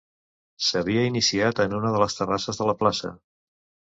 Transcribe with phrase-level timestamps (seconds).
[0.67, 3.15] S’havia iniciat en una de les terrasses de la plaça.